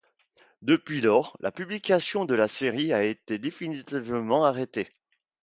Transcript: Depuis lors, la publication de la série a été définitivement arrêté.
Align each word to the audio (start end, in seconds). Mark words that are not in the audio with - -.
Depuis 0.63 0.99
lors, 0.99 1.37
la 1.41 1.51
publication 1.51 2.25
de 2.25 2.33
la 2.33 2.47
série 2.47 2.91
a 2.91 3.03
été 3.03 3.37
définitivement 3.37 4.43
arrêté. 4.45 4.89